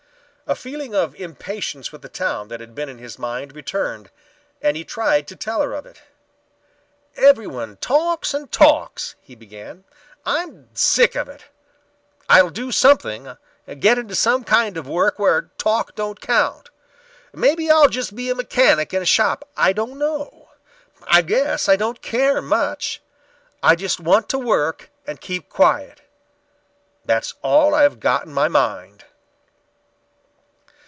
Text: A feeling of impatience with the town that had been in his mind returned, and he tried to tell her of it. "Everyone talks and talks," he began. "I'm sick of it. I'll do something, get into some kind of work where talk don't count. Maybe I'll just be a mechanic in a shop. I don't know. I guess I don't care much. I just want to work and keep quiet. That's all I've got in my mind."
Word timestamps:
A 0.47 0.55
feeling 0.55 0.93
of 0.93 1.15
impatience 1.15 1.93
with 1.93 2.01
the 2.01 2.09
town 2.09 2.49
that 2.49 2.59
had 2.59 2.75
been 2.75 2.89
in 2.89 2.97
his 2.97 3.17
mind 3.17 3.55
returned, 3.55 4.09
and 4.61 4.75
he 4.75 4.83
tried 4.83 5.25
to 5.27 5.35
tell 5.37 5.61
her 5.61 5.71
of 5.71 5.85
it. 5.85 6.01
"Everyone 7.15 7.77
talks 7.77 8.33
and 8.33 8.51
talks," 8.51 9.15
he 9.21 9.33
began. 9.33 9.85
"I'm 10.25 10.67
sick 10.73 11.15
of 11.15 11.29
it. 11.29 11.45
I'll 12.27 12.49
do 12.49 12.69
something, 12.69 13.37
get 13.79 13.97
into 13.97 14.13
some 14.13 14.43
kind 14.43 14.75
of 14.75 14.85
work 14.89 15.17
where 15.17 15.51
talk 15.57 15.95
don't 15.95 16.19
count. 16.19 16.69
Maybe 17.31 17.71
I'll 17.71 17.87
just 17.87 18.13
be 18.13 18.29
a 18.29 18.35
mechanic 18.35 18.93
in 18.93 19.01
a 19.01 19.05
shop. 19.05 19.47
I 19.55 19.71
don't 19.71 19.97
know. 19.97 20.49
I 21.07 21.21
guess 21.21 21.69
I 21.69 21.77
don't 21.77 22.01
care 22.01 22.41
much. 22.41 23.01
I 23.63 23.75
just 23.77 24.01
want 24.01 24.27
to 24.27 24.37
work 24.37 24.89
and 25.07 25.21
keep 25.21 25.47
quiet. 25.47 26.01
That's 27.05 27.35
all 27.41 27.73
I've 27.73 28.01
got 28.01 28.25
in 28.25 28.33
my 28.33 28.49
mind." 28.49 29.05